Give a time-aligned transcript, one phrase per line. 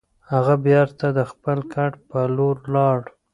[0.31, 2.99] هغه بېرته د خپل کټ په لور لاړ.